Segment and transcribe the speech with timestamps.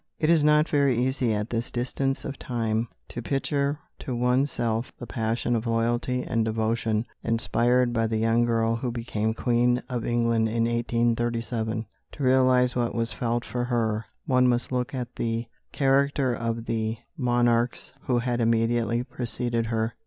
[0.17, 4.91] It is not very easy at this distance of time to picture to one's self
[4.97, 10.03] the passion of loyalty and devotion inspired by the young girl who became Queen of
[10.03, 11.85] England in 1837.
[12.13, 16.97] To realise what was felt for her, one must look at the character of the
[17.15, 19.93] monarchs who had immediately preceded her.